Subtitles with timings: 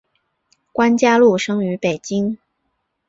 [0.73, 2.39] 关嘉禄生于北京。